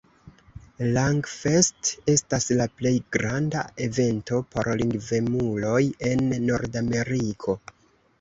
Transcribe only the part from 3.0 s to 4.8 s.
granda evento por